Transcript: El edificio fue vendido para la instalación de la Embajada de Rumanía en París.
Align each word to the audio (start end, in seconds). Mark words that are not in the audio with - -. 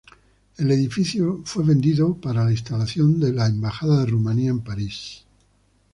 El 0.57 0.71
edificio 0.71 1.41
fue 1.45 1.63
vendido 1.63 2.15
para 2.15 2.43
la 2.43 2.49
instalación 2.49 3.19
de 3.19 3.33
la 3.33 3.45
Embajada 3.45 3.99
de 3.99 4.07
Rumanía 4.07 4.49
en 4.49 4.61
París. 4.61 5.25